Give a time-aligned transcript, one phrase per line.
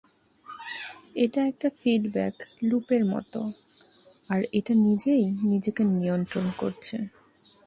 [1.15, 2.35] এটা একটা ফিডব্যাক
[2.63, 3.39] লুপের মতো,
[4.29, 6.95] আর এটা নিজেই নিজেকে নিয়ন্ত্রণ করছে।